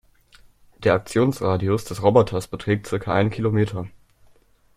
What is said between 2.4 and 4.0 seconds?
beträgt circa einen Kilometer.